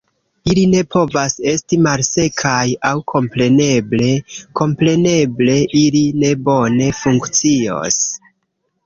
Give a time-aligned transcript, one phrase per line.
[0.51, 4.07] Ili ne povas esti malsekaj, aŭ kompreneble,
[4.61, 8.01] kompreneble ili ne bone funkcios.